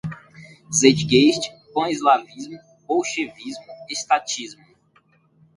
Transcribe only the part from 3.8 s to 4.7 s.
estatismo